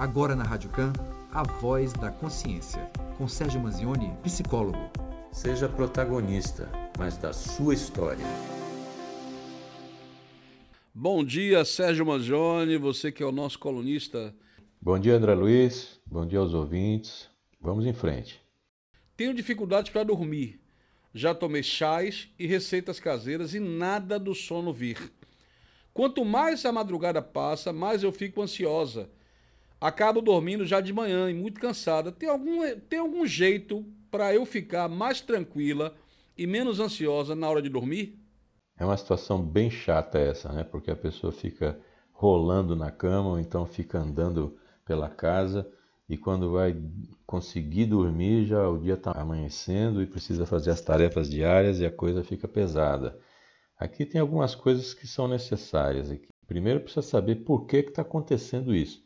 Agora 0.00 0.34
na 0.34 0.44
Rádio 0.44 0.70
Can, 0.70 0.94
a 1.30 1.42
voz 1.42 1.92
da 1.92 2.10
consciência, 2.10 2.90
com 3.18 3.28
Sérgio 3.28 3.60
Manzioni, 3.60 4.10
psicólogo. 4.22 4.78
Seja 5.30 5.68
protagonista, 5.68 6.70
mas 6.98 7.18
da 7.18 7.34
sua 7.34 7.74
história. 7.74 8.24
Bom 10.94 11.22
dia, 11.22 11.66
Sérgio 11.66 12.06
Manzioni, 12.06 12.78
você 12.78 13.12
que 13.12 13.22
é 13.22 13.26
o 13.26 13.30
nosso 13.30 13.58
colunista. 13.58 14.34
Bom 14.80 14.98
dia, 14.98 15.16
André 15.16 15.34
Luiz. 15.34 16.00
Bom 16.06 16.26
dia 16.26 16.38
aos 16.38 16.54
ouvintes. 16.54 17.28
Vamos 17.60 17.84
em 17.84 17.92
frente. 17.92 18.40
Tenho 19.18 19.34
dificuldades 19.34 19.92
para 19.92 20.02
dormir. 20.02 20.62
Já 21.12 21.34
tomei 21.34 21.62
chás 21.62 22.26
e 22.38 22.46
receitas 22.46 22.98
caseiras 22.98 23.52
e 23.52 23.60
nada 23.60 24.18
do 24.18 24.34
sono 24.34 24.72
vir. 24.72 25.12
Quanto 25.92 26.24
mais 26.24 26.64
a 26.64 26.72
madrugada 26.72 27.20
passa, 27.20 27.70
mais 27.70 28.02
eu 28.02 28.10
fico 28.10 28.40
ansiosa 28.40 29.10
acabo 29.80 30.20
dormindo 30.20 30.66
já 30.66 30.80
de 30.80 30.92
manhã 30.92 31.30
e 31.30 31.34
muito 31.34 31.60
cansada. 31.60 32.12
Tem 32.12 32.28
algum, 32.28 32.60
tem 32.80 32.98
algum 32.98 33.26
jeito 33.26 33.84
para 34.10 34.34
eu 34.34 34.44
ficar 34.44 34.88
mais 34.88 35.20
tranquila 35.20 35.94
e 36.36 36.46
menos 36.46 36.78
ansiosa 36.78 37.34
na 37.34 37.48
hora 37.48 37.62
de 37.62 37.68
dormir? 37.68 38.18
É 38.76 38.84
uma 38.84 38.96
situação 38.96 39.42
bem 39.42 39.70
chata 39.70 40.18
essa, 40.18 40.52
né? 40.52 40.64
Porque 40.64 40.90
a 40.90 40.96
pessoa 40.96 41.32
fica 41.32 41.78
rolando 42.12 42.76
na 42.76 42.90
cama 42.90 43.30
ou 43.30 43.40
então 43.40 43.64
fica 43.64 43.98
andando 43.98 44.58
pela 44.84 45.08
casa 45.08 45.70
e 46.08 46.16
quando 46.16 46.52
vai 46.52 46.76
conseguir 47.26 47.86
dormir 47.86 48.44
já 48.44 48.68
o 48.68 48.78
dia 48.78 48.94
está 48.94 49.12
amanhecendo 49.12 50.02
e 50.02 50.06
precisa 50.06 50.44
fazer 50.44 50.70
as 50.70 50.80
tarefas 50.80 51.30
diárias 51.30 51.78
e 51.80 51.86
a 51.86 51.90
coisa 51.90 52.24
fica 52.24 52.48
pesada. 52.48 53.18
Aqui 53.78 54.04
tem 54.04 54.20
algumas 54.20 54.54
coisas 54.54 54.92
que 54.92 55.06
são 55.06 55.28
necessárias. 55.28 56.12
Primeiro 56.46 56.80
precisa 56.80 57.02
saber 57.02 57.36
por 57.36 57.66
que 57.66 57.76
está 57.76 58.02
acontecendo 58.02 58.74
isso 58.74 59.02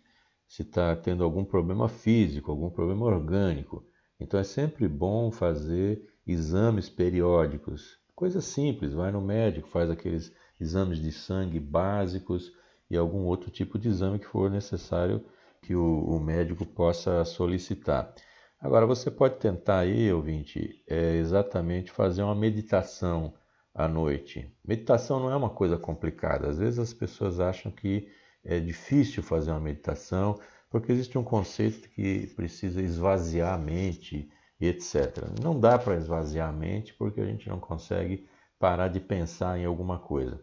se 0.55 0.63
está 0.63 0.95
tendo 0.95 1.25
algum 1.25 1.45
problema 1.45 1.89
físico, 1.89 2.49
algum 2.49 2.71
problema 2.71 3.05
orgânico. 3.05 3.85
Então 4.21 4.39
é 4.39 4.45
sempre 4.45 4.87
bom 4.87 5.28
fazer 5.33 6.09
exames 6.25 6.89
periódicos. 6.89 7.98
Coisa 8.15 8.41
simples, 8.41 8.93
vai 8.93 9.11
no 9.11 9.20
médico, 9.20 9.67
faz 9.67 9.91
aqueles 9.91 10.33
exames 10.61 11.01
de 11.01 11.11
sangue 11.11 11.59
básicos 11.59 12.53
e 12.89 12.97
algum 12.97 13.25
outro 13.25 13.51
tipo 13.51 13.77
de 13.77 13.89
exame 13.89 14.20
que 14.20 14.28
for 14.28 14.48
necessário 14.48 15.25
que 15.61 15.75
o, 15.75 16.05
o 16.05 16.20
médico 16.20 16.65
possa 16.65 17.25
solicitar. 17.25 18.15
Agora 18.61 18.87
você 18.87 19.11
pode 19.11 19.41
tentar 19.41 19.81
aí, 19.81 20.12
ouvinte, 20.12 20.84
é 20.87 21.17
exatamente 21.17 21.91
fazer 21.91 22.23
uma 22.23 22.34
meditação 22.34 23.34
à 23.75 23.89
noite. 23.89 24.56
Meditação 24.65 25.19
não 25.19 25.33
é 25.33 25.37
uma 25.37 25.50
coisa 25.50 25.77
complicada. 25.77 26.48
Às 26.48 26.59
vezes 26.59 26.78
as 26.78 26.95
pessoas 26.95 27.41
acham 27.41 27.73
que 27.73 28.09
é 28.45 28.61
difícil 28.61 29.23
fazer 29.23 29.50
uma 29.50 29.61
meditação, 29.61 30.39
porque 30.75 30.91
existe 30.91 31.17
um 31.17 31.22
conceito 31.22 31.89
que 31.91 32.27
precisa 32.34 32.83
esvaziar 32.83 33.55
a 33.55 33.56
mente 33.56 34.28
etc. 34.61 35.19
Não 35.41 35.61
dá 35.61 35.78
para 35.78 35.94
esvaziar 35.94 36.48
a 36.48 36.53
mente 36.53 36.92
porque 36.94 37.20
a 37.20 37.25
gente 37.25 37.48
não 37.48 37.61
consegue 37.61 38.27
parar 38.58 38.89
de 38.89 38.98
pensar 38.98 39.56
em 39.56 39.64
alguma 39.64 40.00
coisa. 40.00 40.42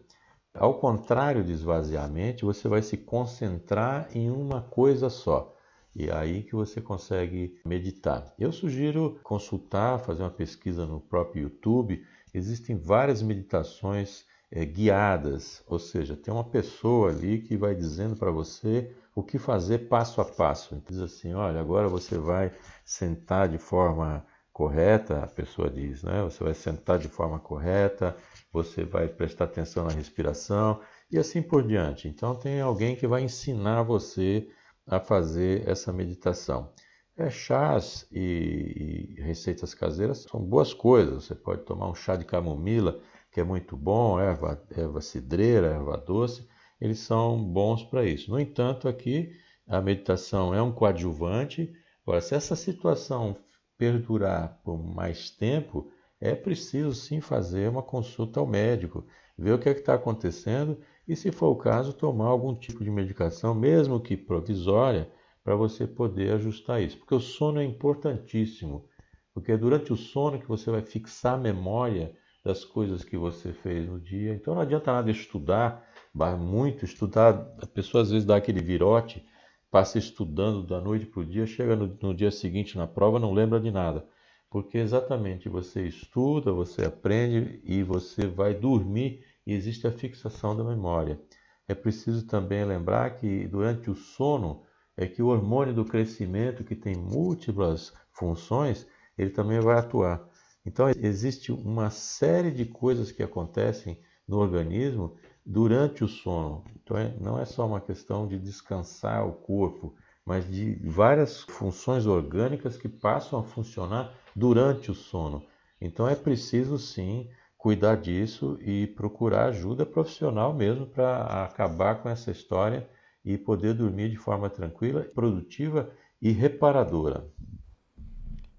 Ao 0.54 0.78
contrário 0.78 1.44
de 1.44 1.52
esvaziar 1.52 2.06
a 2.06 2.08
mente, 2.08 2.46
você 2.46 2.66
vai 2.66 2.80
se 2.80 2.96
concentrar 2.96 4.08
em 4.16 4.30
uma 4.30 4.62
coisa 4.62 5.10
só. 5.10 5.54
E 5.94 6.08
é 6.08 6.14
aí 6.14 6.42
que 6.42 6.54
você 6.54 6.80
consegue 6.80 7.60
meditar. 7.62 8.32
Eu 8.38 8.52
sugiro 8.52 9.20
consultar, 9.22 9.98
fazer 9.98 10.22
uma 10.22 10.30
pesquisa 10.30 10.86
no 10.86 10.98
próprio 10.98 11.42
YouTube. 11.42 12.02
Existem 12.32 12.74
várias 12.74 13.20
meditações 13.20 14.24
é, 14.50 14.64
guiadas, 14.64 15.62
ou 15.66 15.78
seja, 15.78 16.16
tem 16.16 16.32
uma 16.32 16.44
pessoa 16.44 17.10
ali 17.10 17.42
que 17.42 17.54
vai 17.54 17.74
dizendo 17.74 18.16
para 18.16 18.30
você 18.30 18.94
o 19.14 19.22
que 19.22 19.38
fazer 19.38 19.88
passo 19.88 20.20
a 20.20 20.24
passo. 20.24 20.82
Diz 20.88 21.00
assim, 21.00 21.34
olha, 21.34 21.60
agora 21.60 21.88
você 21.88 22.16
vai 22.18 22.52
sentar 22.84 23.48
de 23.48 23.58
forma 23.58 24.24
correta, 24.52 25.22
a 25.22 25.26
pessoa 25.26 25.70
diz, 25.70 26.02
né? 26.02 26.22
Você 26.22 26.44
vai 26.44 26.54
sentar 26.54 26.98
de 26.98 27.08
forma 27.08 27.38
correta, 27.38 28.16
você 28.52 28.84
vai 28.84 29.08
prestar 29.08 29.44
atenção 29.44 29.84
na 29.84 29.92
respiração 29.92 30.80
e 31.10 31.18
assim 31.18 31.42
por 31.42 31.66
diante. 31.66 32.08
Então 32.08 32.34
tem 32.34 32.60
alguém 32.60 32.94
que 32.94 33.06
vai 33.06 33.22
ensinar 33.22 33.82
você 33.82 34.48
a 34.86 35.00
fazer 35.00 35.68
essa 35.68 35.92
meditação. 35.92 36.70
É, 37.16 37.28
chás 37.28 38.06
e, 38.10 39.14
e 39.18 39.22
receitas 39.22 39.74
caseiras 39.74 40.26
são 40.30 40.40
boas 40.40 40.72
coisas. 40.72 41.24
Você 41.24 41.34
pode 41.34 41.62
tomar 41.62 41.88
um 41.88 41.94
chá 41.94 42.16
de 42.16 42.24
camomila 42.24 43.00
que 43.30 43.40
é 43.40 43.44
muito 43.44 43.76
bom, 43.76 44.20
erva, 44.20 44.62
erva 44.76 45.00
cidreira, 45.00 45.68
erva 45.68 45.96
doce, 45.96 46.46
eles 46.82 46.98
são 46.98 47.40
bons 47.40 47.84
para 47.84 48.04
isso. 48.04 48.28
No 48.28 48.40
entanto, 48.40 48.88
aqui 48.88 49.30
a 49.68 49.80
meditação 49.80 50.52
é 50.52 50.60
um 50.60 50.72
coadjuvante. 50.72 51.72
Agora, 52.04 52.20
se 52.20 52.34
essa 52.34 52.56
situação 52.56 53.36
perdurar 53.78 54.60
por 54.64 54.76
mais 54.76 55.30
tempo, 55.30 55.92
é 56.20 56.34
preciso 56.34 56.92
sim 56.92 57.20
fazer 57.20 57.70
uma 57.70 57.84
consulta 57.84 58.40
ao 58.40 58.48
médico, 58.48 59.06
ver 59.38 59.52
o 59.52 59.60
que 59.60 59.68
é 59.68 59.72
está 59.72 59.94
acontecendo 59.94 60.76
e, 61.06 61.14
se 61.14 61.30
for 61.30 61.50
o 61.50 61.56
caso, 61.56 61.92
tomar 61.92 62.26
algum 62.26 62.52
tipo 62.52 62.82
de 62.82 62.90
medicação, 62.90 63.54
mesmo 63.54 64.00
que 64.00 64.16
provisória, 64.16 65.08
para 65.44 65.54
você 65.54 65.86
poder 65.86 66.32
ajustar 66.32 66.82
isso. 66.82 66.98
Porque 66.98 67.14
o 67.14 67.20
sono 67.20 67.60
é 67.60 67.64
importantíssimo, 67.64 68.88
porque 69.32 69.52
é 69.52 69.56
durante 69.56 69.92
o 69.92 69.96
sono 69.96 70.40
que 70.40 70.48
você 70.48 70.68
vai 70.68 70.82
fixar 70.82 71.34
a 71.34 71.38
memória 71.38 72.12
das 72.44 72.64
coisas 72.64 73.04
que 73.04 73.16
você 73.16 73.52
fez 73.52 73.88
no 73.88 74.00
dia. 74.00 74.34
Então 74.34 74.56
não 74.56 74.62
adianta 74.62 74.92
nada 74.92 75.12
estudar, 75.12 75.88
muito 76.14 76.84
estudar. 76.84 77.54
A 77.60 77.66
pessoa 77.66 78.02
às 78.02 78.10
vezes 78.10 78.26
dá 78.26 78.36
aquele 78.36 78.60
virote, 78.60 79.24
passa 79.70 79.98
estudando 79.98 80.62
da 80.62 80.80
noite 80.80 81.06
para 81.06 81.20
o 81.20 81.24
dia, 81.24 81.46
chega 81.46 81.74
no, 81.74 81.96
no 82.00 82.14
dia 82.14 82.30
seguinte 82.30 82.76
na 82.76 82.86
prova 82.86 83.18
não 83.18 83.32
lembra 83.32 83.58
de 83.60 83.70
nada. 83.70 84.06
Porque 84.50 84.76
exatamente 84.76 85.48
você 85.48 85.86
estuda, 85.86 86.52
você 86.52 86.84
aprende 86.84 87.60
e 87.64 87.82
você 87.82 88.26
vai 88.26 88.54
dormir 88.54 89.24
e 89.46 89.54
existe 89.54 89.86
a 89.86 89.90
fixação 89.90 90.54
da 90.56 90.62
memória. 90.62 91.18
É 91.66 91.74
preciso 91.74 92.26
também 92.26 92.64
lembrar 92.64 93.16
que 93.16 93.46
durante 93.48 93.90
o 93.90 93.94
sono 93.94 94.62
é 94.96 95.06
que 95.06 95.22
o 95.22 95.28
hormônio 95.28 95.72
do 95.72 95.86
crescimento, 95.86 96.64
que 96.64 96.76
tem 96.76 96.94
múltiplas 96.94 97.94
funções, 98.12 98.86
ele 99.16 99.30
também 99.30 99.58
vai 99.58 99.78
atuar. 99.78 100.22
Então, 100.66 100.88
existe 100.90 101.50
uma 101.50 101.90
série 101.90 102.50
de 102.50 102.66
coisas 102.66 103.10
que 103.10 103.22
acontecem 103.22 103.98
no 104.28 104.38
organismo 104.38 105.16
durante 105.44 106.04
o 106.04 106.08
sono. 106.08 106.64
Então, 106.76 106.96
é, 106.96 107.14
não 107.20 107.38
é 107.38 107.44
só 107.44 107.66
uma 107.66 107.80
questão 107.80 108.26
de 108.26 108.38
descansar 108.38 109.26
o 109.26 109.32
corpo, 109.32 109.94
mas 110.24 110.48
de 110.48 110.74
várias 110.84 111.42
funções 111.42 112.06
orgânicas 112.06 112.76
que 112.76 112.88
passam 112.88 113.40
a 113.40 113.42
funcionar 113.42 114.14
durante 114.34 114.90
o 114.90 114.94
sono. 114.94 115.44
Então, 115.80 116.08
é 116.08 116.14
preciso 116.14 116.78
sim 116.78 117.28
cuidar 117.58 117.96
disso 117.96 118.58
e 118.60 118.88
procurar 118.88 119.46
ajuda 119.46 119.86
profissional 119.86 120.52
mesmo 120.52 120.86
para 120.86 121.44
acabar 121.44 122.02
com 122.02 122.08
essa 122.08 122.30
história 122.30 122.88
e 123.24 123.38
poder 123.38 123.74
dormir 123.74 124.10
de 124.10 124.16
forma 124.16 124.50
tranquila, 124.50 125.02
produtiva 125.14 125.92
e 126.20 126.30
reparadora. 126.30 127.24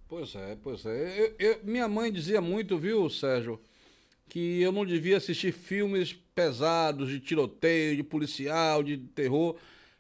Pois 0.08 0.36
é, 0.36 0.58
pois 0.62 0.86
é. 0.86 1.20
Eu, 1.20 1.36
eu, 1.40 1.60
minha 1.64 1.88
mãe 1.88 2.12
dizia 2.12 2.40
muito, 2.40 2.78
viu, 2.78 3.10
Sérgio, 3.10 3.60
que 4.30 4.62
eu 4.62 4.72
não 4.72 4.86
devia 4.86 5.18
assistir 5.18 5.52
filmes 5.52 6.14
pesados 6.14 7.10
de 7.10 7.20
tiroteio, 7.20 7.96
de 7.96 8.04
policial, 8.04 8.82
de 8.82 8.98
terror, 8.98 9.56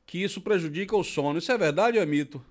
que 0.05 0.23
isso 0.23 0.41
prejudica 0.41 0.95
o 0.95 1.03
sono. 1.03 1.39
Isso 1.39 1.51
é 1.51 1.57
verdade 1.57 1.97
ou 1.97 2.03
é 2.03 2.05
mito? 2.05 2.41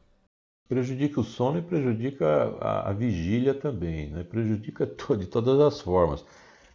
Prejudica 0.68 1.20
o 1.20 1.24
sono 1.24 1.58
e 1.58 1.62
prejudica 1.62 2.26
a, 2.60 2.90
a 2.90 2.92
vigília 2.92 3.52
também, 3.52 4.10
né? 4.10 4.24
prejudica 4.24 4.86
to 4.96 5.16
de 5.16 5.26
todas 5.26 5.60
as 5.60 5.80
formas. 5.80 6.24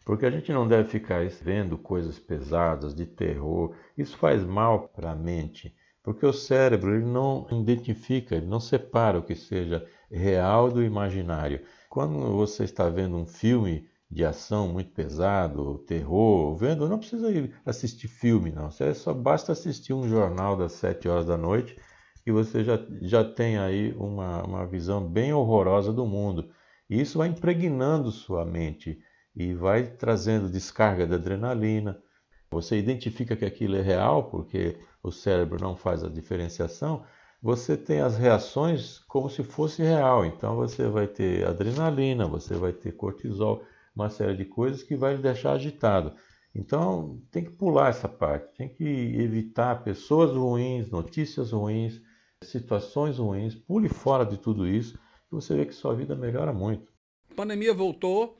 Porque 0.05 0.25
a 0.25 0.31
gente 0.31 0.53
não 0.53 0.67
deve 0.67 0.87
ficar 0.87 1.27
vendo 1.41 1.77
coisas 1.77 2.17
pesadas, 2.17 2.95
de 2.95 3.05
terror. 3.05 3.75
Isso 3.97 4.15
faz 4.17 4.41
mal 4.43 4.87
para 4.87 5.11
a 5.11 5.15
mente. 5.15 5.75
Porque 6.01 6.25
o 6.25 6.31
cérebro 6.31 6.95
ele 6.95 7.05
não 7.05 7.45
identifica, 7.51 8.35
ele 8.35 8.45
não 8.45 8.61
separa 8.61 9.19
o 9.19 9.23
que 9.23 9.35
seja 9.35 9.85
real 10.09 10.71
do 10.71 10.81
imaginário. 10.81 11.59
Quando 11.89 12.17
você 12.37 12.63
está 12.63 12.87
vendo 12.87 13.17
um 13.17 13.25
filme 13.25 13.85
de 14.09 14.23
ação 14.23 14.69
muito 14.69 14.91
pesado, 14.91 15.79
terror, 15.79 16.55
vendo, 16.55 16.87
não 16.87 16.97
precisa 16.97 17.29
ir 17.29 17.53
assistir 17.65 18.07
filme, 18.07 18.51
não. 18.51 18.71
Você 18.71 18.93
só 18.93 19.13
basta 19.13 19.51
assistir 19.51 19.93
um 19.93 20.07
jornal 20.07 20.55
das 20.55 20.73
sete 20.73 21.09
horas 21.09 21.25
da 21.25 21.37
noite 21.37 21.77
e 22.25 22.31
você 22.31 22.63
já, 22.63 22.79
já 23.01 23.23
tem 23.23 23.57
aí 23.57 23.93
uma, 23.97 24.43
uma 24.43 24.65
visão 24.65 25.05
bem 25.05 25.33
horrorosa 25.33 25.91
do 25.91 26.05
mundo. 26.05 26.49
E 26.89 27.01
isso 27.01 27.17
vai 27.17 27.27
impregnando 27.27 28.11
sua 28.11 28.45
mente 28.45 28.99
e 29.35 29.53
vai 29.53 29.83
trazendo 29.83 30.49
descarga 30.49 31.05
de 31.05 31.13
adrenalina. 31.13 32.01
Você 32.49 32.77
identifica 32.77 33.35
que 33.35 33.45
aquilo 33.45 33.75
é 33.75 33.81
real 33.81 34.29
porque 34.29 34.77
o 35.03 35.11
cérebro 35.11 35.61
não 35.61 35.75
faz 35.75 36.03
a 36.03 36.09
diferenciação, 36.09 37.03
você 37.41 37.77
tem 37.77 38.01
as 38.01 38.17
reações 38.17 38.99
como 38.99 39.29
se 39.29 39.43
fosse 39.43 39.83
real. 39.83 40.25
Então 40.25 40.55
você 40.55 40.87
vai 40.87 41.07
ter 41.07 41.45
adrenalina, 41.45 42.25
você 42.25 42.55
vai 42.55 42.71
ter 42.71 42.93
cortisol, 42.93 43.63
uma 43.97 44.09
série 44.09 44.37
de 44.37 44.45
coisas 44.45 44.83
que 44.83 44.95
vai 44.95 45.17
deixar 45.17 45.53
agitado. 45.53 46.13
Então 46.53 47.21
tem 47.31 47.43
que 47.43 47.49
pular 47.51 47.89
essa 47.89 48.07
parte, 48.07 48.55
tem 48.55 48.69
que 48.69 48.83
evitar 48.83 49.83
pessoas 49.83 50.31
ruins, 50.31 50.89
notícias 50.89 51.51
ruins, 51.51 51.99
situações 52.43 53.17
ruins, 53.17 53.55
pule 53.55 53.89
fora 53.89 54.23
de 54.23 54.37
tudo 54.37 54.67
isso 54.67 54.99
e 55.31 55.35
você 55.35 55.55
vê 55.55 55.65
que 55.65 55.73
sua 55.73 55.95
vida 55.95 56.15
melhora 56.15 56.53
muito. 56.53 56.91
A 57.31 57.33
pandemia 57.35 57.73
voltou, 57.73 58.39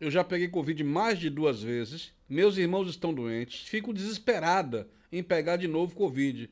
eu 0.00 0.10
já 0.10 0.24
peguei 0.24 0.48
Covid 0.48 0.82
mais 0.84 1.18
de 1.18 1.30
duas 1.30 1.62
vezes, 1.62 2.12
meus 2.28 2.56
irmãos 2.56 2.88
estão 2.88 3.14
doentes, 3.14 3.66
fico 3.68 3.92
desesperada 3.92 4.88
em 5.10 5.22
pegar 5.22 5.56
de 5.56 5.68
novo 5.68 5.94
Covid. 5.94 6.50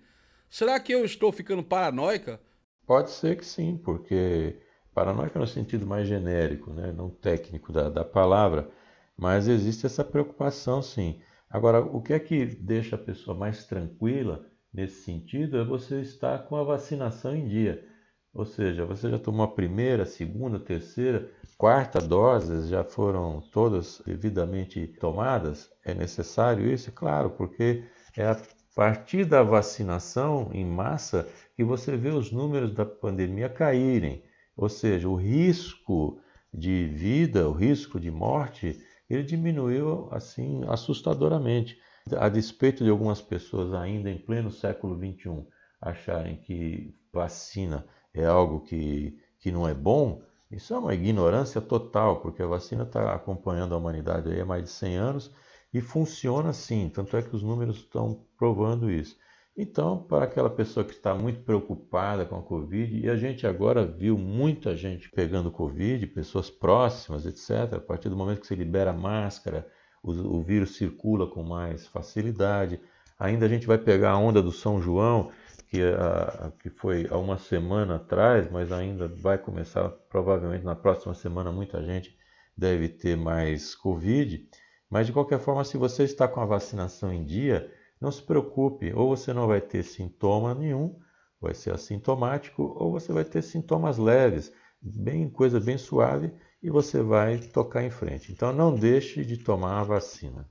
Será 0.49 0.79
que 0.79 0.93
eu 0.93 1.05
estou 1.05 1.33
ficando 1.33 1.63
paranoica? 1.63 2.41
Pode 2.87 3.11
ser 3.11 3.37
que 3.37 3.45
sim, 3.45 3.77
porque 3.77 4.57
paranoica 4.97 5.39
no 5.39 5.47
sentido 5.47 5.87
mais 5.87 6.09
genérico, 6.09 6.73
né? 6.73 6.91
não 6.91 7.11
técnico 7.11 7.71
da, 7.71 7.91
da 7.91 8.03
palavra, 8.03 8.71
mas 9.15 9.47
existe 9.47 9.85
essa 9.85 10.03
preocupação 10.03 10.81
sim. 10.81 11.21
Agora, 11.51 11.81
o 11.81 12.01
que 12.01 12.15
é 12.15 12.19
que 12.19 12.47
deixa 12.47 12.97
a 12.97 12.99
pessoa 12.99 13.37
mais 13.37 13.67
tranquila 13.67 14.47
nesse 14.73 15.03
sentido 15.05 15.59
é 15.59 15.65
você 15.65 16.01
estar 16.01 16.39
com 16.47 16.57
a 16.57 16.65
vacinação 16.65 17.37
em 17.37 17.47
dia. 17.47 17.87
Ou 18.33 18.47
seja, 18.47 18.87
você 18.87 19.11
já 19.11 19.19
tomou 19.19 19.45
a 19.45 19.55
primeira, 19.55 20.07
segunda, 20.07 20.59
terceira, 20.59 21.31
quarta 21.59 22.01
doses, 22.01 22.69
já 22.69 22.83
foram 22.83 23.43
todas 23.53 24.01
devidamente 24.07 24.87
tomadas? 24.99 25.71
É 25.85 25.93
necessário 25.93 26.67
isso? 26.73 26.91
Claro, 26.91 27.31
porque 27.31 27.85
é 28.17 28.27
a 28.27 28.37
partir 28.75 29.27
da 29.27 29.43
vacinação 29.43 30.51
em 30.55 30.65
massa 30.65 31.29
que 31.55 31.63
você 31.63 31.99
vê 31.99 32.09
os 32.09 32.33
números 32.33 32.73
da 32.73 32.87
pandemia 32.87 33.49
caírem. 33.51 34.23
Ou 34.57 34.69
seja, 34.69 35.09
o 35.09 35.15
risco 35.15 36.21
de 36.53 36.89
vida, 36.89 37.49
o 37.49 37.53
risco 37.53 38.01
de 38.01 38.11
morte, 38.11 38.81
ele 39.09 39.23
diminuiu 39.23 40.09
assim 40.11 40.63
assustadoramente. 40.69 41.79
A 42.17 42.29
despeito 42.29 42.85
de 42.85 42.91
algumas 42.91 43.21
pessoas 43.21 43.75
ainda 43.75 44.11
em 44.11 44.19
pleno 44.19 44.51
século 44.51 44.97
XXI 44.97 45.47
acharem 45.81 46.37
que 46.37 46.95
vacina 47.13 47.87
é 48.15 48.25
algo 48.25 48.61
que, 48.61 49.19
que 49.39 49.53
não 49.53 49.69
é 49.69 49.75
bom, 49.75 50.23
isso 50.51 50.73
é 50.73 50.79
uma 50.79 50.95
ignorância 50.95 51.61
total, 51.61 52.21
porque 52.21 52.41
a 52.41 52.47
vacina 52.47 52.85
está 52.85 53.13
acompanhando 53.13 53.75
a 53.75 53.79
humanidade 53.79 54.41
há 54.41 54.47
mais 54.47 54.65
de 54.65 54.71
100 54.71 54.97
anos 54.97 55.35
e 55.75 55.81
funciona 55.81 56.53
sim, 56.53 56.89
tanto 56.89 57.17
é 57.17 57.23
que 57.23 57.35
os 57.35 57.43
números 57.43 57.79
estão 57.79 58.25
provando 58.39 58.91
isso. 58.91 59.17
Então, 59.59 60.03
para 60.03 60.27
aquela 60.27 60.51
pessoa 60.51 60.85
que 60.85 60.93
está 60.93 61.15
muito 61.15 61.41
preocupada 61.41 62.27
com 62.27 62.37
a 62.37 62.43
Covid, 62.43 63.01
e 63.01 63.09
a 63.09 63.17
gente 63.17 63.47
agora 63.47 63.87
viu 63.87 64.19
muita 64.19 64.77
gente 64.77 65.09
pegando 65.11 65.51
Covid, 65.51 66.07
pessoas 66.09 66.51
próximas, 66.51 67.25
etc., 67.25 67.75
a 67.75 67.81
partir 67.81 68.11
do 68.11 68.17
momento 68.17 68.43
que 68.43 68.47
se 68.47 68.55
libera 68.55 68.91
a 68.91 68.93
máscara, 68.93 69.67
o, 70.03 70.11
o 70.11 70.43
vírus 70.43 70.77
circula 70.77 71.27
com 71.27 71.43
mais 71.43 71.87
facilidade. 71.87 72.79
Ainda 73.19 73.47
a 73.47 73.49
gente 73.49 73.67
vai 73.67 73.79
pegar 73.79 74.11
a 74.11 74.19
onda 74.19 74.43
do 74.43 74.53
São 74.53 74.79
João, 74.79 75.33
que, 75.71 75.83
a, 75.83 76.53
que 76.61 76.69
foi 76.69 77.07
há 77.11 77.17
uma 77.17 77.39
semana 77.39 77.97
atrás, 77.97 78.51
mas 78.51 78.71
ainda 78.71 79.09
vai 79.09 79.39
começar, 79.39 79.89
provavelmente 80.11 80.67
na 80.67 80.75
próxima 80.75 81.15
semana, 81.15 81.51
muita 81.51 81.83
gente 81.83 82.15
deve 82.55 82.91
ter 82.91 83.17
mais 83.17 83.75
Covid. 83.75 84.47
Mas 84.91 85.07
de 85.07 85.15
qualquer 85.15 85.39
forma, 85.39 85.65
se 85.65 85.79
você 85.79 86.05
está 86.05 86.29
com 86.29 86.43
a 86.43 86.47
vacinação 86.47 87.11
em 87.11 87.25
dia, 87.25 87.73
não 88.01 88.11
se 88.11 88.23
preocupe, 88.23 88.93
ou 88.93 89.17
você 89.17 89.33
não 89.33 89.47
vai 89.47 89.61
ter 89.61 89.83
sintoma 89.83 90.55
nenhum, 90.55 90.99
vai 91.41 91.55
ser 91.55 91.73
assintomático, 91.73 92.63
ou 92.79 92.93
você 92.93 93.13
vai 93.13 93.25
ter 93.25 93.43
sintomas 93.43 93.99
leves, 93.99 94.53
bem 94.81 95.29
coisa 95.29 95.61
bem 95.61 95.79
suave, 95.79 96.33
e 96.63 96.71
você 96.71 97.03
vai 97.03 97.39
tocar 97.39 97.85
em 97.85 97.91
frente. 97.91 98.33
Então 98.33 98.53
não 98.53 98.75
deixe 98.75 99.25
de 99.25 99.37
tomar 99.37 99.81
a 99.81 99.85
vacina. 99.85 100.49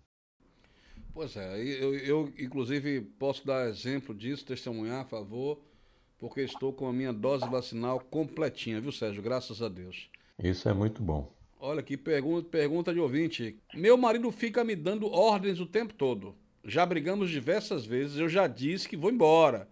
Pois 1.13 1.36
é, 1.38 1.62
eu, 1.62 1.95
eu 1.95 2.33
inclusive 2.38 3.01
posso 3.01 3.45
dar 3.45 3.69
exemplo 3.69 4.13
disso, 4.13 4.45
testemunhar 4.45 5.01
a 5.01 5.06
favor, 5.06 5.62
porque 6.18 6.41
estou 6.41 6.74
com 6.74 6.88
a 6.88 6.94
minha 6.94 7.13
dose 7.13 7.48
vacinal 7.50 8.00
completinha, 8.00 8.81
viu, 8.81 8.91
Sérgio? 8.91 9.24
Graças 9.24 9.62
a 9.62 9.69
Deus. 9.69 10.09
Isso 10.38 10.68
é 10.68 10.74
muito 10.74 11.01
bom. 11.01 11.33
Olha 11.59 11.80
aqui, 11.80 11.95
pergunta, 11.95 12.50
pergunta 12.50 12.94
de 12.94 13.00
ouvinte. 13.00 13.57
Meu 13.74 13.98
marido 13.98 14.30
fica 14.31 14.63
me 14.63 14.75
dando 14.75 15.07
ordens 15.07 15.59
o 15.59 15.65
tempo 15.65 15.94
todo. 15.94 16.36
Já 16.65 16.83
brigamos 16.83 17.29
diversas 17.29 17.85
vezes, 17.85 18.17
eu 18.17 18.27
já 18.27 18.47
disse 18.47 18.89
que 18.89 18.97
vou 18.97 19.12
embora. 19.12 19.69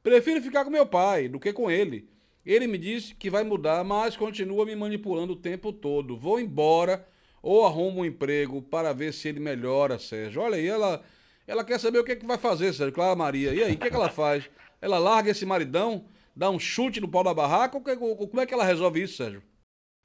Prefiro 0.00 0.40
ficar 0.40 0.64
com 0.64 0.70
meu 0.70 0.86
pai 0.86 1.28
do 1.28 1.40
que 1.40 1.52
com 1.52 1.68
ele. 1.68 2.08
Ele 2.46 2.66
me 2.68 2.78
disse 2.78 3.14
que 3.14 3.28
vai 3.28 3.42
mudar, 3.42 3.82
mas 3.84 4.16
continua 4.16 4.64
me 4.64 4.76
manipulando 4.76 5.32
o 5.32 5.36
tempo 5.36 5.72
todo. 5.72 6.16
Vou 6.16 6.40
embora 6.40 7.06
ou 7.42 7.66
arrumo 7.66 8.00
um 8.00 8.04
emprego 8.04 8.62
para 8.62 8.92
ver 8.92 9.12
se 9.12 9.28
ele 9.28 9.40
melhora, 9.40 9.98
Sérgio. 9.98 10.40
Olha 10.40 10.56
aí, 10.56 10.66
ela, 10.66 11.02
ela 11.46 11.64
quer 11.64 11.80
saber 11.80 11.98
o 11.98 12.04
que, 12.04 12.12
é 12.12 12.16
que 12.16 12.24
vai 12.24 12.38
fazer, 12.38 12.72
Sérgio. 12.72 12.94
Clara 12.94 13.16
Maria. 13.16 13.52
E 13.52 13.62
aí, 13.62 13.74
o 13.74 13.76
que, 13.78 13.88
é 13.88 13.90
que 13.90 13.96
ela 13.96 14.08
faz? 14.08 14.48
Ela 14.80 14.98
larga 14.98 15.32
esse 15.32 15.44
maridão, 15.44 16.04
dá 16.34 16.48
um 16.48 16.58
chute 16.58 17.00
no 17.00 17.08
pau 17.08 17.24
da 17.24 17.34
barraca? 17.34 17.76
Ou, 17.76 18.18
ou 18.20 18.28
como 18.28 18.40
é 18.40 18.46
que 18.46 18.54
ela 18.54 18.64
resolve 18.64 19.02
isso, 19.02 19.16
Sérgio? 19.16 19.42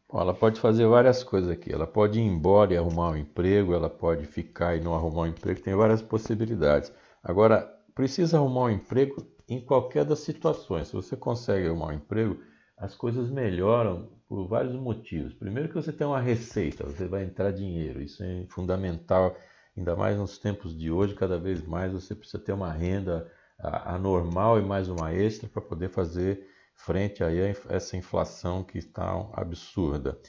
Bom, 0.09 0.21
ela 0.21 0.33
pode 0.33 0.59
fazer 0.59 0.85
várias 0.87 1.23
coisas 1.23 1.49
aqui. 1.49 1.71
Ela 1.73 1.87
pode 1.87 2.19
ir 2.19 2.23
embora 2.23 2.73
e 2.73 2.77
arrumar 2.77 3.11
um 3.11 3.17
emprego, 3.17 3.73
ela 3.73 3.89
pode 3.89 4.25
ficar 4.25 4.75
e 4.75 4.81
não 4.81 4.93
arrumar 4.93 5.23
um 5.23 5.27
emprego, 5.27 5.61
tem 5.61 5.75
várias 5.75 6.01
possibilidades. 6.01 6.91
Agora, 7.23 7.61
precisa 7.93 8.37
arrumar 8.37 8.65
um 8.65 8.69
emprego 8.71 9.25
em 9.49 9.59
qualquer 9.63 10.05
das 10.05 10.19
situações. 10.19 10.87
Se 10.87 10.93
você 10.93 11.15
consegue 11.15 11.67
arrumar 11.67 11.87
um 11.87 11.93
emprego, 11.93 12.39
as 12.77 12.95
coisas 12.95 13.29
melhoram 13.29 14.09
por 14.27 14.47
vários 14.47 14.75
motivos. 14.75 15.33
Primeiro 15.33 15.69
que 15.69 15.75
você 15.75 15.91
tem 15.91 16.05
uma 16.05 16.19
receita, 16.19 16.83
você 16.83 17.07
vai 17.07 17.23
entrar 17.23 17.51
dinheiro, 17.51 18.01
isso 18.01 18.23
é 18.23 18.45
fundamental, 18.49 19.35
ainda 19.77 19.95
mais 19.95 20.17
nos 20.17 20.37
tempos 20.37 20.77
de 20.77 20.91
hoje, 20.91 21.15
cada 21.15 21.37
vez 21.39 21.65
mais 21.65 21.93
você 21.93 22.13
precisa 22.15 22.43
ter 22.43 22.53
uma 22.53 22.71
renda 22.71 23.31
anormal 23.59 24.59
e 24.59 24.61
mais 24.61 24.89
uma 24.89 25.13
extra 25.13 25.47
para 25.47 25.61
poder 25.61 25.89
fazer 25.89 26.45
frente 26.75 27.23
a 27.23 27.29
essa 27.69 27.97
inflação 27.97 28.63
que 28.63 28.77
está 28.77 29.11
absurda. 29.33 30.19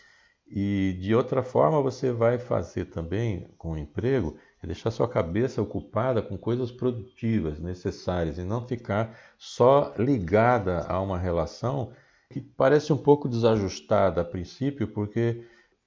E 0.48 0.96
de 1.00 1.14
outra 1.14 1.42
forma, 1.42 1.82
você 1.82 2.12
vai 2.12 2.38
fazer 2.38 2.86
também 2.86 3.52
com 3.58 3.72
o 3.72 3.78
emprego 3.78 4.36
é 4.62 4.66
deixar 4.66 4.90
sua 4.90 5.08
cabeça 5.08 5.60
ocupada 5.60 6.22
com 6.22 6.36
coisas 6.36 6.72
produtivas, 6.72 7.60
necessárias, 7.60 8.38
e 8.38 8.42
não 8.42 8.66
ficar 8.66 9.16
só 9.38 9.94
ligada 9.98 10.84
a 10.88 11.00
uma 11.00 11.18
relação 11.18 11.92
que 12.30 12.40
parece 12.40 12.92
um 12.92 12.96
pouco 12.96 13.28
desajustada 13.28 14.20
a 14.20 14.24
princípio, 14.24 14.88
porque, 14.88 15.44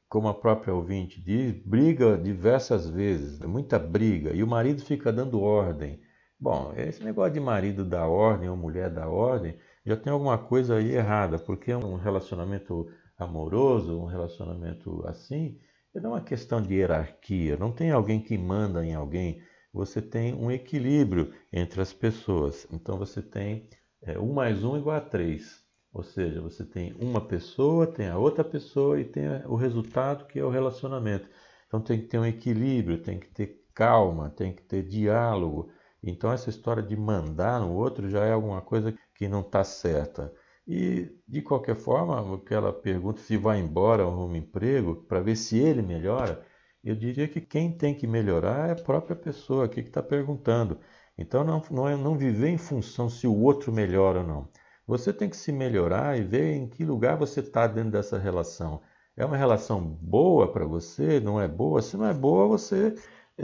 como 0.07 0.27
a 0.29 0.33
própria 0.33 0.73
ouvinte 0.73 1.21
diz, 1.21 1.53
briga 1.65 2.17
diversas 2.17 2.89
vezes, 2.89 3.39
muita 3.39 3.77
briga, 3.77 4.31
e 4.33 4.41
o 4.43 4.47
marido 4.47 4.81
fica 4.81 5.11
dando 5.11 5.41
ordem. 5.41 5.99
Bom, 6.39 6.73
esse 6.77 7.03
negócio 7.03 7.33
de 7.33 7.39
marido 7.41 7.83
dar 7.83 8.07
ordem 8.07 8.49
ou 8.49 8.55
mulher 8.55 8.89
dar 8.89 9.09
ordem 9.09 9.57
já 9.85 9.95
tem 9.95 10.11
alguma 10.11 10.37
coisa 10.37 10.75
aí 10.75 10.91
errada, 10.91 11.39
porque 11.39 11.73
um 11.73 11.95
relacionamento 11.95 12.87
amoroso, 13.17 13.99
um 13.99 14.05
relacionamento 14.05 15.05
assim, 15.07 15.59
não 15.93 16.11
é 16.11 16.13
uma 16.15 16.21
questão 16.21 16.61
de 16.61 16.75
hierarquia, 16.75 17.57
não 17.57 17.71
tem 17.71 17.91
alguém 17.91 18.21
que 18.21 18.37
manda 18.37 18.85
em 18.85 18.93
alguém, 18.93 19.41
você 19.73 20.01
tem 20.01 20.33
um 20.33 20.51
equilíbrio 20.51 21.33
entre 21.51 21.81
as 21.81 21.91
pessoas. 21.93 22.67
Então 22.71 22.97
você 22.97 23.21
tem 23.21 23.69
é, 24.01 24.17
um 24.17 24.33
mais 24.33 24.63
um 24.63 24.77
igual 24.77 24.95
a 24.95 25.01
três. 25.01 25.63
Ou 25.91 26.03
seja, 26.03 26.39
você 26.41 26.63
tem 26.63 26.93
uma 26.99 27.19
pessoa, 27.19 27.87
tem 27.87 28.07
a 28.07 28.17
outra 28.17 28.43
pessoa 28.43 28.99
e 28.99 29.05
tem 29.05 29.23
o 29.47 29.55
resultado 29.55 30.27
que 30.27 30.39
é 30.39 30.43
o 30.43 30.49
relacionamento. 30.49 31.27
Então 31.67 31.81
tem 31.81 31.99
que 31.99 32.07
ter 32.07 32.19
um 32.19 32.25
equilíbrio, 32.25 33.01
tem 33.01 33.19
que 33.19 33.27
ter 33.27 33.65
calma, 33.73 34.29
tem 34.29 34.53
que 34.53 34.61
ter 34.63 34.83
diálogo. 34.83 35.71
Então 36.03 36.31
essa 36.31 36.49
história 36.49 36.83
de 36.83 36.95
mandar 36.95 37.59
no 37.59 37.73
outro 37.73 38.09
já 38.09 38.23
é 38.25 38.31
alguma 38.31 38.61
coisa 38.61 38.93
que 39.19 39.27
não 39.27 39.41
está 39.41 39.65
certa. 39.65 40.33
E 40.65 41.11
de 41.27 41.41
qualquer 41.41 41.75
forma, 41.75 42.35
aquela 42.35 42.71
pergunta 42.71 43.19
se 43.21 43.35
vai 43.35 43.59
embora 43.59 44.05
ou 44.05 44.13
arruma 44.13 44.37
emprego, 44.37 44.95
para 44.95 45.19
ver 45.19 45.35
se 45.35 45.59
ele 45.59 45.81
melhora, 45.81 46.41
eu 46.81 46.95
diria 46.95 47.27
que 47.27 47.41
quem 47.41 47.77
tem 47.77 47.93
que 47.93 48.07
melhorar 48.07 48.69
é 48.69 48.71
a 48.71 48.83
própria 48.83 49.17
pessoa 49.17 49.65
aqui 49.65 49.81
que 49.83 49.89
está 49.89 50.01
perguntando. 50.01 50.79
Então 51.17 51.43
não, 51.43 51.61
não, 51.69 51.89
é, 51.89 51.97
não 51.97 52.17
viver 52.17 52.47
em 52.47 52.57
função 52.57 53.09
se 53.09 53.27
o 53.27 53.35
outro 53.35 53.73
melhora 53.73 54.21
ou 54.21 54.27
não. 54.27 54.47
Você 54.87 55.11
tem 55.11 55.29
que 55.29 55.35
se 55.35 55.51
melhorar 55.51 56.17
e 56.17 56.23
ver 56.23 56.53
em 56.53 56.67
que 56.69 56.85
lugar 56.85 57.17
você 57.17 57.41
está 57.41 57.67
dentro 57.67 57.91
dessa 57.91 58.17
relação. 58.17 58.81
É 59.17 59.25
uma 59.25 59.35
relação 59.35 59.81
boa 59.83 60.49
para 60.49 60.65
você? 60.65 61.19
Não 61.19 61.41
é 61.41 61.47
boa? 61.47 61.81
Se 61.81 61.97
não 61.97 62.05
é 62.07 62.13
boa, 62.13 62.47
você 62.47 62.95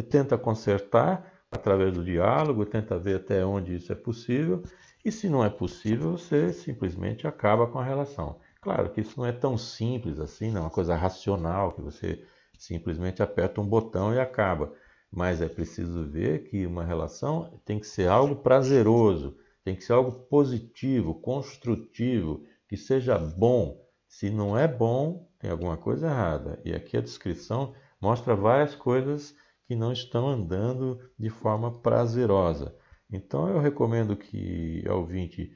tenta 0.10 0.38
consertar 0.38 1.34
através 1.52 1.94
do 1.94 2.04
diálogo, 2.04 2.66
tenta 2.66 2.98
ver 2.98 3.18
até 3.18 3.46
onde 3.46 3.76
isso 3.76 3.92
é 3.92 3.96
possível, 3.96 4.64
e 5.06 5.12
se 5.12 5.30
não 5.30 5.46
é 5.46 5.50
possível, 5.52 6.18
você 6.18 6.52
simplesmente 6.52 7.28
acaba 7.28 7.68
com 7.68 7.78
a 7.78 7.84
relação. 7.84 8.40
Claro 8.60 8.90
que 8.90 9.02
isso 9.02 9.20
não 9.20 9.28
é 9.28 9.32
tão 9.32 9.56
simples 9.56 10.20
assim, 10.20 10.50
não 10.50 10.62
é 10.62 10.64
uma 10.64 10.72
coisa 10.72 10.96
racional 10.96 11.74
que 11.74 11.82
você 11.82 12.26
simplesmente 12.58 13.22
aperta 13.22 13.62
um 13.62 13.68
botão 13.68 14.12
e 14.12 14.20
acaba. 14.20 14.74
Mas 15.12 15.42
é 15.44 15.48
preciso 15.48 16.04
ver 16.04 16.46
que 16.46 16.66
uma 16.66 16.84
relação 16.84 17.62
tem 17.64 17.80
que 17.80 17.86
ser 17.86 18.10
algo 18.10 18.38
prazeroso, 18.38 19.38
tem 19.64 19.76
que 19.76 19.84
ser 19.84 19.94
algo 19.94 20.12
positivo, 20.12 21.14
construtivo, 21.14 22.44
que 22.68 22.76
seja 22.76 23.16
bom. 23.16 23.80
Se 24.08 24.32
não 24.32 24.58
é 24.58 24.68
bom, 24.68 25.30
tem 25.38 25.52
alguma 25.52 25.78
coisa 25.78 26.08
errada. 26.08 26.60
E 26.66 26.74
aqui 26.74 26.98
a 26.98 27.02
descrição 27.02 27.76
mostra 28.02 28.36
várias 28.36 28.74
coisas 28.74 29.36
que 29.68 29.76
não 29.76 29.92
estão 29.92 30.28
andando 30.28 31.00
de 31.18 31.30
forma 31.30 31.72
prazerosa. 31.80 32.76
Então 33.12 33.48
eu 33.50 33.60
recomendo 33.60 34.16
que 34.16 34.84
a 34.88 34.94
ouvinte 34.94 35.52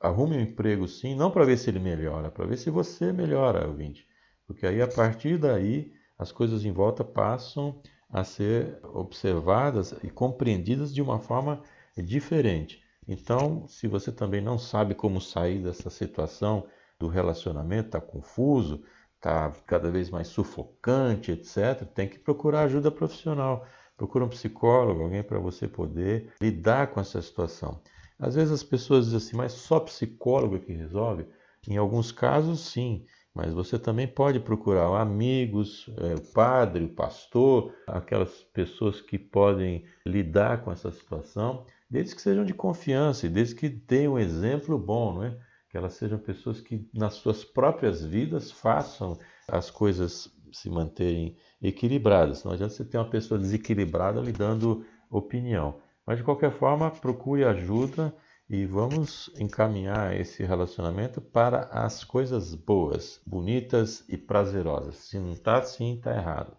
arrume 0.00 0.36
um 0.36 0.40
emprego 0.40 0.86
sim, 0.86 1.14
não 1.14 1.30
para 1.30 1.44
ver 1.44 1.56
se 1.56 1.70
ele 1.70 1.78
melhora, 1.78 2.30
para 2.30 2.46
ver 2.46 2.56
se 2.56 2.70
você 2.70 3.12
melhora, 3.12 3.66
ouvinte. 3.66 4.06
Porque 4.46 4.66
aí, 4.66 4.80
a 4.80 4.88
partir 4.88 5.38
daí, 5.38 5.92
as 6.18 6.30
coisas 6.30 6.64
em 6.64 6.72
volta 6.72 7.04
passam 7.04 7.80
a 8.08 8.22
ser 8.22 8.78
observadas 8.84 9.94
e 10.02 10.08
compreendidas 10.08 10.94
de 10.94 11.02
uma 11.02 11.18
forma 11.18 11.62
diferente. 11.96 12.82
Então, 13.08 13.66
se 13.66 13.86
você 13.88 14.12
também 14.12 14.40
não 14.40 14.58
sabe 14.58 14.94
como 14.94 15.20
sair 15.20 15.62
dessa 15.62 15.90
situação 15.90 16.66
do 16.98 17.08
relacionamento, 17.08 17.88
está 17.88 18.00
confuso, 18.00 18.82
está 19.16 19.50
cada 19.66 19.90
vez 19.90 20.10
mais 20.10 20.28
sufocante, 20.28 21.32
etc., 21.32 21.84
tem 21.94 22.08
que 22.08 22.18
procurar 22.18 22.62
ajuda 22.62 22.90
profissional. 22.90 23.66
Procura 23.96 24.24
um 24.24 24.28
psicólogo, 24.28 25.02
alguém 25.02 25.22
para 25.22 25.38
você 25.38 25.66
poder 25.66 26.32
lidar 26.40 26.88
com 26.88 27.00
essa 27.00 27.20
situação. 27.22 27.80
Às 28.18 28.34
vezes 28.34 28.52
as 28.52 28.62
pessoas 28.62 29.06
dizem 29.06 29.18
assim, 29.18 29.36
mas 29.36 29.52
só 29.52 29.80
psicólogo 29.80 30.56
é 30.56 30.58
que 30.58 30.72
resolve? 30.72 31.26
Em 31.68 31.76
alguns 31.76 32.12
casos, 32.12 32.60
sim, 32.60 33.04
mas 33.34 33.52
você 33.52 33.78
também 33.78 34.08
pode 34.08 34.40
procurar 34.40 34.88
amigos, 34.98 35.90
é, 35.98 36.14
o 36.14 36.32
padre, 36.32 36.84
o 36.84 36.88
pastor, 36.88 37.74
aquelas 37.86 38.42
pessoas 38.54 39.00
que 39.02 39.18
podem 39.18 39.84
lidar 40.06 40.62
com 40.62 40.72
essa 40.72 40.90
situação, 40.90 41.66
desde 41.90 42.14
que 42.14 42.22
sejam 42.22 42.44
de 42.44 42.54
confiança 42.54 43.26
e 43.26 43.28
desde 43.28 43.54
que 43.54 43.68
tenham 43.68 44.14
um 44.14 44.18
exemplo 44.18 44.78
bom, 44.78 45.14
não 45.14 45.24
é? 45.24 45.38
Que 45.68 45.76
elas 45.76 45.94
sejam 45.94 46.18
pessoas 46.18 46.60
que 46.62 46.88
nas 46.94 47.14
suas 47.14 47.44
próprias 47.44 48.02
vidas 48.02 48.50
façam 48.50 49.18
as 49.48 49.70
coisas 49.70 50.34
se 50.52 50.70
manterem 50.70 51.36
equilibradas. 51.62 52.44
Não 52.44 52.52
adianta 52.52 52.74
você 52.74 52.84
ter 52.84 52.98
uma 52.98 53.10
pessoa 53.10 53.38
desequilibrada 53.38 54.20
lhe 54.20 54.32
dando 54.32 54.84
opinião. 55.10 55.80
Mas 56.06 56.18
de 56.18 56.24
qualquer 56.24 56.52
forma, 56.52 56.90
procure 56.90 57.44
ajuda 57.44 58.14
e 58.48 58.64
vamos 58.64 59.28
encaminhar 59.38 60.14
esse 60.14 60.44
relacionamento 60.44 61.20
para 61.20 61.64
as 61.72 62.04
coisas 62.04 62.54
boas, 62.54 63.20
bonitas 63.26 64.04
e 64.08 64.16
prazerosas. 64.16 64.96
Se 64.96 65.18
não 65.18 65.32
está 65.32 65.58
assim, 65.58 65.94
está 65.96 66.14
errado. 66.14 66.56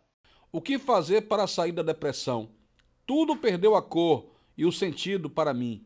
O 0.52 0.62
que 0.62 0.78
fazer 0.78 1.28
para 1.28 1.48
sair 1.48 1.72
da 1.72 1.82
depressão? 1.82 2.50
Tudo 3.06 3.38
perdeu 3.38 3.76
a 3.76 3.82
cor 3.82 4.34
e 4.58 4.66
o 4.66 4.72
sentido 4.72 5.30
para 5.30 5.54
mim. 5.54 5.86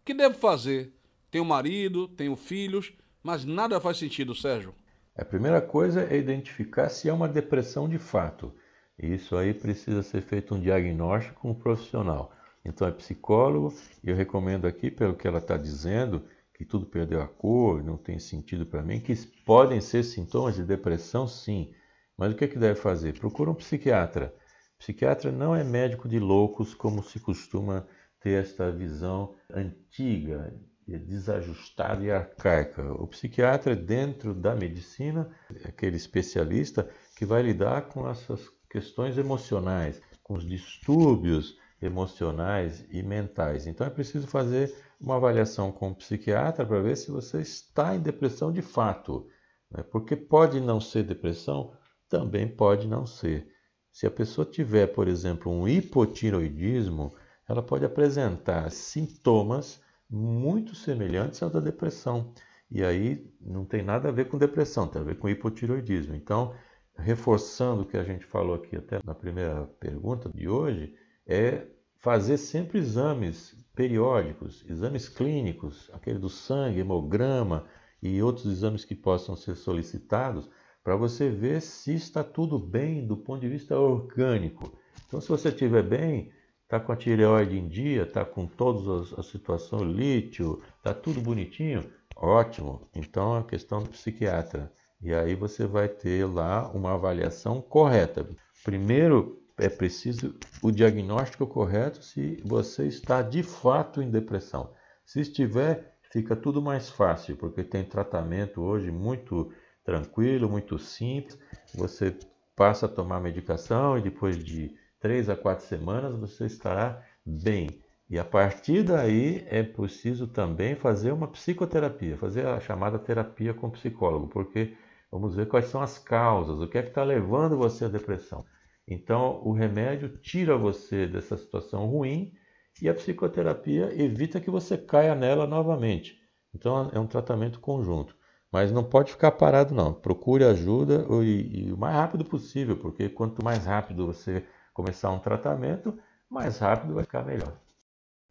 O 0.00 0.04
que 0.04 0.14
devo 0.14 0.36
fazer? 0.36 0.92
Tenho 1.30 1.44
marido, 1.44 2.08
tenho 2.08 2.34
filhos, 2.34 2.92
mas 3.22 3.44
nada 3.44 3.80
faz 3.80 3.98
sentido, 3.98 4.34
Sérgio. 4.34 4.74
A 5.18 5.24
primeira 5.24 5.60
coisa 5.60 6.04
é 6.04 6.16
identificar 6.16 6.88
se 6.88 7.08
é 7.08 7.12
uma 7.12 7.28
depressão 7.28 7.88
de 7.88 7.98
fato. 7.98 8.54
Isso 8.96 9.36
aí 9.36 9.52
precisa 9.52 10.00
ser 10.00 10.22
feito 10.22 10.54
um 10.54 10.60
diagnóstico 10.60 11.40
com 11.40 11.50
um 11.50 11.54
profissional. 11.54 12.32
Então 12.64 12.86
é 12.86 12.92
psicólogo, 12.92 13.74
eu 14.04 14.14
recomendo 14.14 14.64
aqui, 14.64 14.92
pelo 14.92 15.16
que 15.16 15.26
ela 15.26 15.38
está 15.38 15.56
dizendo, 15.56 16.24
que 16.54 16.64
tudo 16.64 16.86
perdeu 16.86 17.20
a 17.20 17.26
cor, 17.26 17.82
não 17.82 17.96
tem 17.96 18.20
sentido 18.20 18.64
para 18.64 18.80
mim, 18.80 19.00
que 19.00 19.12
podem 19.44 19.80
ser 19.80 20.04
sintomas 20.04 20.54
de 20.54 20.62
depressão, 20.62 21.26
sim. 21.26 21.74
Mas 22.16 22.32
o 22.32 22.36
que, 22.36 22.44
é 22.44 22.48
que 22.48 22.58
deve 22.58 22.78
fazer? 22.78 23.18
Procura 23.18 23.50
um 23.50 23.54
psiquiatra. 23.54 24.32
Psiquiatra 24.78 25.32
não 25.32 25.52
é 25.52 25.64
médico 25.64 26.08
de 26.08 26.20
loucos, 26.20 26.74
como 26.74 27.02
se 27.02 27.18
costuma 27.18 27.84
ter 28.20 28.40
esta 28.40 28.70
visão 28.70 29.34
antiga, 29.52 30.54
desajustada 30.96 32.02
e 32.02 32.10
arcaica. 32.10 32.82
O 32.94 33.06
psiquiatra, 33.06 33.76
dentro 33.76 34.32
da 34.32 34.54
medicina, 34.54 35.28
é 35.64 35.68
aquele 35.68 35.96
especialista 35.96 36.88
que 37.16 37.26
vai 37.26 37.42
lidar 37.42 37.88
com 37.88 38.08
essas 38.08 38.48
questões 38.70 39.18
emocionais, 39.18 40.00
com 40.22 40.34
os 40.34 40.46
distúrbios 40.46 41.58
emocionais 41.82 42.86
e 42.90 43.02
mentais. 43.02 43.66
Então 43.66 43.86
é 43.86 43.90
preciso 43.90 44.26
fazer 44.26 44.74
uma 45.00 45.16
avaliação 45.16 45.70
com 45.70 45.90
o 45.90 45.94
psiquiatra 45.94 46.64
para 46.64 46.80
ver 46.80 46.96
se 46.96 47.10
você 47.10 47.40
está 47.40 47.94
em 47.94 48.00
depressão 48.00 48.52
de 48.52 48.62
fato. 48.62 49.28
Né? 49.70 49.82
Porque 49.82 50.16
pode 50.16 50.60
não 50.60 50.80
ser 50.80 51.02
depressão, 51.04 51.72
também 52.08 52.48
pode 52.48 52.88
não 52.88 53.06
ser. 53.06 53.48
Se 53.92 54.06
a 54.06 54.10
pessoa 54.10 54.44
tiver, 54.44 54.86
por 54.88 55.08
exemplo, 55.08 55.52
um 55.52 55.68
hipotiroidismo, 55.68 57.14
ela 57.48 57.62
pode 57.62 57.84
apresentar 57.84 58.70
sintomas 58.70 59.80
muito 60.10 60.74
semelhantes 60.74 61.42
ao 61.42 61.50
da 61.50 61.60
depressão. 61.60 62.32
E 62.70 62.84
aí 62.84 63.26
não 63.40 63.64
tem 63.64 63.82
nada 63.82 64.08
a 64.08 64.12
ver 64.12 64.28
com 64.28 64.38
depressão, 64.38 64.86
tem 64.86 65.00
a 65.00 65.04
ver 65.04 65.18
com 65.18 65.28
hipotiroidismo. 65.28 66.14
Então, 66.14 66.54
reforçando 66.96 67.82
o 67.82 67.86
que 67.86 67.96
a 67.96 68.04
gente 68.04 68.26
falou 68.26 68.54
aqui 68.54 68.76
até 68.76 69.00
na 69.04 69.14
primeira 69.14 69.66
pergunta 69.80 70.30
de 70.34 70.48
hoje, 70.48 70.94
é 71.26 71.66
fazer 71.98 72.36
sempre 72.36 72.78
exames 72.78 73.54
periódicos, 73.74 74.64
exames 74.68 75.08
clínicos, 75.08 75.90
aquele 75.92 76.18
do 76.18 76.28
sangue, 76.28 76.80
hemograma 76.80 77.66
e 78.02 78.22
outros 78.22 78.46
exames 78.46 78.84
que 78.84 78.94
possam 78.94 79.36
ser 79.36 79.56
solicitados, 79.56 80.48
para 80.82 80.96
você 80.96 81.28
ver 81.28 81.60
se 81.60 81.94
está 81.94 82.24
tudo 82.24 82.58
bem 82.58 83.06
do 83.06 83.16
ponto 83.16 83.40
de 83.40 83.48
vista 83.48 83.78
orgânico. 83.78 84.72
Então, 85.06 85.20
se 85.20 85.28
você 85.28 85.48
estiver 85.48 85.82
bem, 85.82 86.32
está 86.68 86.78
com 86.78 86.92
a 86.92 86.96
tireoide 86.96 87.58
em 87.58 87.66
dia, 87.66 88.02
está 88.02 88.26
com 88.26 88.46
todas 88.46 88.86
as, 88.86 89.18
a 89.18 89.22
situação 89.22 89.78
lítio, 89.82 90.62
está 90.76 90.92
tudo 90.92 91.18
bonitinho, 91.18 91.90
ótimo. 92.14 92.86
Então, 92.94 93.38
é 93.38 93.42
questão 93.42 93.82
do 93.82 93.88
psiquiatra. 93.88 94.70
E 95.00 95.14
aí 95.14 95.34
você 95.34 95.66
vai 95.66 95.88
ter 95.88 96.26
lá 96.26 96.68
uma 96.68 96.92
avaliação 96.92 97.62
correta. 97.62 98.28
Primeiro, 98.62 99.40
é 99.56 99.70
preciso 99.70 100.34
o 100.62 100.70
diagnóstico 100.70 101.46
correto 101.46 102.04
se 102.04 102.42
você 102.44 102.86
está 102.86 103.22
de 103.22 103.42
fato 103.42 104.02
em 104.02 104.10
depressão. 104.10 104.70
Se 105.06 105.20
estiver, 105.20 105.96
fica 106.12 106.36
tudo 106.36 106.60
mais 106.60 106.90
fácil, 106.90 107.34
porque 107.36 107.64
tem 107.64 107.82
tratamento 107.82 108.60
hoje 108.60 108.90
muito 108.90 109.50
tranquilo, 109.82 110.50
muito 110.50 110.78
simples. 110.78 111.38
Você 111.74 112.14
passa 112.54 112.84
a 112.84 112.90
tomar 112.90 113.20
medicação 113.20 113.96
e 113.96 114.02
depois 114.02 114.44
de 114.44 114.76
três 115.00 115.28
a 115.28 115.36
quatro 115.36 115.64
semanas 115.64 116.14
você 116.14 116.46
estará 116.46 117.02
bem. 117.24 117.82
E 118.10 118.18
a 118.18 118.24
partir 118.24 118.82
daí 118.82 119.44
é 119.48 119.62
preciso 119.62 120.26
também 120.26 120.74
fazer 120.74 121.12
uma 121.12 121.28
psicoterapia, 121.28 122.16
fazer 122.16 122.46
a 122.46 122.58
chamada 122.58 122.98
terapia 122.98 123.52
com 123.52 123.70
psicólogo, 123.70 124.28
porque 124.28 124.74
vamos 125.10 125.36
ver 125.36 125.46
quais 125.46 125.66
são 125.66 125.82
as 125.82 125.98
causas, 125.98 126.58
o 126.58 126.68
que 126.68 126.78
é 126.78 126.82
que 126.82 126.88
está 126.88 127.04
levando 127.04 127.58
você 127.58 127.84
à 127.84 127.88
depressão. 127.88 128.44
Então, 128.86 129.42
o 129.44 129.52
remédio 129.52 130.08
tira 130.18 130.56
você 130.56 131.06
dessa 131.06 131.36
situação 131.36 131.86
ruim 131.86 132.32
e 132.80 132.88
a 132.88 132.94
psicoterapia 132.94 133.92
evita 134.02 134.40
que 134.40 134.50
você 134.50 134.78
caia 134.78 135.14
nela 135.14 135.46
novamente. 135.46 136.16
Então, 136.54 136.90
é 136.94 136.98
um 136.98 137.06
tratamento 137.06 137.60
conjunto. 137.60 138.16
Mas 138.50 138.72
não 138.72 138.82
pode 138.82 139.12
ficar 139.12 139.32
parado, 139.32 139.74
não. 139.74 139.92
Procure 139.92 140.44
ajuda 140.44 141.06
e, 141.22 141.66
e 141.66 141.72
o 141.72 141.76
mais 141.76 141.94
rápido 141.94 142.24
possível, 142.24 142.78
porque 142.78 143.10
quanto 143.10 143.44
mais 143.44 143.66
rápido 143.66 144.06
você 144.06 144.46
começar 144.78 145.10
um 145.10 145.18
tratamento, 145.18 145.98
mais 146.30 146.58
rápido 146.58 146.94
vai 146.94 147.02
ficar 147.02 147.24
melhor. 147.24 147.52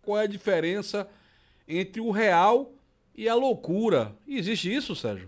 Qual 0.01 0.17
é 0.17 0.23
a 0.23 0.27
diferença 0.27 1.05
entre 1.67 1.99
o 1.99 2.09
real 2.09 2.71
e 3.13 3.27
a 3.27 3.35
loucura? 3.35 4.15
Existe 4.25 4.73
isso, 4.73 4.95
Sérgio? 4.95 5.27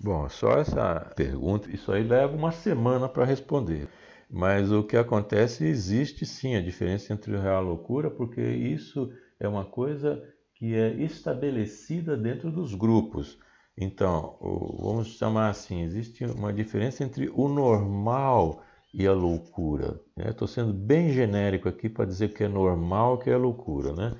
Bom, 0.00 0.28
só 0.28 0.58
essa 0.58 1.12
pergunta, 1.14 1.70
isso 1.70 1.92
aí 1.92 2.02
leva 2.02 2.34
uma 2.34 2.50
semana 2.50 3.08
para 3.08 3.24
responder. 3.24 3.88
Mas 4.28 4.72
o 4.72 4.82
que 4.82 4.96
acontece, 4.96 5.64
existe 5.64 6.26
sim 6.26 6.56
a 6.56 6.60
diferença 6.60 7.12
entre 7.12 7.36
o 7.36 7.40
real 7.40 7.62
e 7.62 7.66
a 7.66 7.68
loucura, 7.68 8.10
porque 8.10 8.42
isso 8.42 9.12
é 9.38 9.46
uma 9.46 9.64
coisa 9.64 10.20
que 10.56 10.74
é 10.74 10.92
estabelecida 10.94 12.16
dentro 12.16 12.50
dos 12.50 12.74
grupos. 12.74 13.38
Então, 13.76 14.36
vamos 14.76 15.16
chamar 15.16 15.50
assim, 15.50 15.82
existe 15.82 16.24
uma 16.24 16.52
diferença 16.52 17.04
entre 17.04 17.30
o 17.32 17.48
normal 17.48 18.64
e 18.92 19.06
a 19.06 19.12
loucura. 19.12 20.00
Estou 20.16 20.48
né? 20.48 20.54
sendo 20.54 20.72
bem 20.72 21.12
genérico 21.12 21.68
aqui 21.68 21.88
para 21.88 22.04
dizer 22.04 22.32
que 22.32 22.44
é 22.44 22.48
normal, 22.48 23.18
que 23.18 23.30
é 23.30 23.36
loucura. 23.36 23.92
Né? 23.92 24.16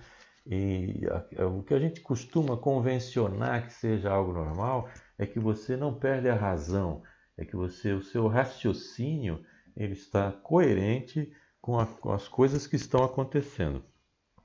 E 0.46 1.02
o 1.38 1.62
que 1.62 1.74
a 1.74 1.78
gente 1.78 2.00
costuma 2.00 2.56
convencionar 2.56 3.66
que 3.66 3.72
seja 3.72 4.10
algo 4.10 4.32
normal 4.32 4.88
é 5.18 5.26
que 5.26 5.38
você 5.38 5.76
não 5.76 5.94
perde 5.94 6.28
a 6.28 6.34
razão, 6.34 7.02
é 7.36 7.44
que 7.44 7.56
você, 7.56 7.92
o 7.92 8.02
seu 8.02 8.26
raciocínio 8.28 9.44
ele 9.76 9.92
está 9.92 10.32
coerente 10.32 11.32
com, 11.60 11.78
a, 11.78 11.86
com 11.86 12.12
as 12.12 12.26
coisas 12.26 12.66
que 12.66 12.76
estão 12.76 13.04
acontecendo. 13.04 13.82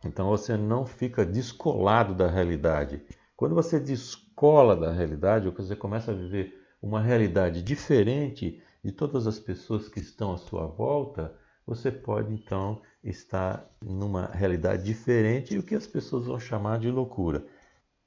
Então 0.05 0.27
você 0.27 0.57
não 0.57 0.85
fica 0.85 1.25
descolado 1.25 2.13
da 2.13 2.29
realidade. 2.29 3.01
Quando 3.35 3.55
você 3.55 3.79
descola 3.79 4.75
da 4.75 4.91
realidade, 4.91 5.47
ou 5.47 5.53
você 5.53 5.75
começa 5.75 6.11
a 6.11 6.15
viver 6.15 6.61
uma 6.81 7.01
realidade 7.01 7.61
diferente 7.61 8.61
de 8.83 8.91
todas 8.91 9.25
as 9.27 9.39
pessoas 9.39 9.87
que 9.87 9.99
estão 9.99 10.33
à 10.33 10.37
sua 10.37 10.67
volta, 10.67 11.33
você 11.65 11.91
pode 11.91 12.33
então 12.33 12.81
estar 13.03 13.65
numa 13.81 14.27
realidade 14.27 14.83
diferente 14.83 15.53
e 15.53 15.57
o 15.57 15.63
que 15.63 15.75
as 15.75 15.87
pessoas 15.87 16.25
vão 16.25 16.39
chamar 16.39 16.79
de 16.79 16.91
loucura. 16.91 17.45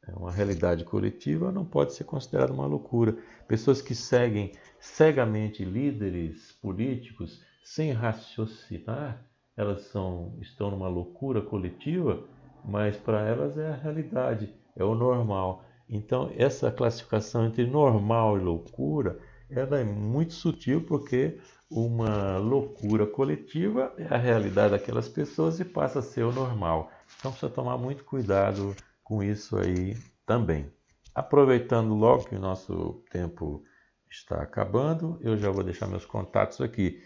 É 0.07 0.13
uma 0.15 0.31
realidade 0.31 0.85
coletiva 0.85 1.51
não 1.51 1.65
pode 1.65 1.95
ser 1.95 2.05
considerada 2.05 2.53
uma 2.53 2.67
loucura. 2.67 3.17
Pessoas 3.49 3.83
que 3.83 3.95
seguem 3.95 4.53
cegamente 4.79 5.65
líderes 5.65 6.53
políticos 6.63 7.43
sem 7.65 7.93
raciocinar, 7.93 9.21
elas 9.57 9.83
são, 9.87 10.37
estão 10.41 10.71
numa 10.71 10.89
loucura 10.89 11.41
coletiva, 11.41 12.23
mas 12.65 12.97
para 12.97 13.27
elas 13.27 13.59
é 13.59 13.69
a 13.69 13.77
realidade, 13.77 14.55
é 14.77 14.85
o 14.85 14.95
normal. 14.95 15.65
Então, 15.89 16.31
essa 16.37 16.71
classificação 16.71 17.47
entre 17.47 17.67
normal 17.67 18.37
e 18.37 18.41
loucura, 18.41 19.19
ela 19.51 19.79
é 19.79 19.85
muito 19.85 20.33
sutil 20.35 20.83
porque 20.83 21.39
uma 21.71 22.37
loucura 22.39 23.07
coletiva 23.07 23.95
é 23.99 24.13
a 24.13 24.17
realidade 24.17 24.73
daquelas 24.73 25.09
pessoas 25.09 25.61
e 25.61 25.65
passa 25.65 26.01
a 26.01 26.03
ser 26.03 26.25
o 26.25 26.33
normal. 26.33 26.91
Então 27.19 27.31
precisa 27.31 27.53
tomar 27.53 27.79
muito 27.79 28.03
cuidado 28.05 28.75
com 29.03 29.23
isso 29.23 29.57
aí 29.57 29.97
também. 30.25 30.71
Aproveitando 31.15 31.95
logo 31.95 32.25
que 32.25 32.35
o 32.35 32.41
nosso 32.41 33.05
tempo 33.11 33.63
está 34.11 34.43
acabando, 34.43 35.19
eu 35.21 35.37
já 35.37 35.51
vou 35.51 35.65
deixar 35.65 35.87
meus 35.87 36.05
contatos 36.05 36.61
aqui. 36.61 37.01